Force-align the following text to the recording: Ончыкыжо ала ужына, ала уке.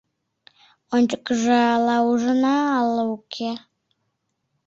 Ончыкыжо 0.95 1.55
ала 1.75 1.97
ужына, 2.09 2.55
ала 2.79 3.03
уке. 3.15 3.51